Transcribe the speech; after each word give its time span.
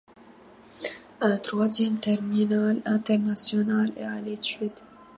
Un 1.21 1.37
troisième 1.37 1.99
terminal 1.99 2.81
international 2.85 3.91
est 3.95 4.03
à 4.03 4.19
l'étude. 4.19 4.73